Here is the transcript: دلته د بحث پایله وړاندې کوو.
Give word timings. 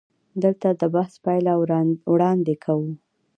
دلته 0.43 0.67
د 0.81 0.83
بحث 0.95 1.13
پایله 1.25 1.53
وړاندې 2.13 2.53
کوو. 2.63 2.91